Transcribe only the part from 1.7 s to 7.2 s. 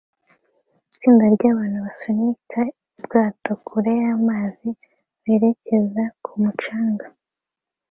basunika ubwato kure y'amazi berekeza ku mucanga